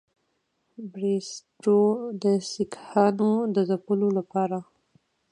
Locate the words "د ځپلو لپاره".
3.55-4.59